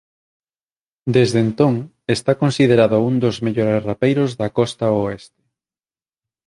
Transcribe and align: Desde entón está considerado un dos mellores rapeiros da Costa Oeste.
Desde 1.15 1.39
entón 1.45 1.75
está 2.17 2.31
considerado 2.43 2.97
un 3.09 3.15
dos 3.23 3.37
mellores 3.45 3.81
rapeiros 3.89 4.31
da 4.39 4.47
Costa 4.57 4.85
Oeste. 5.01 5.41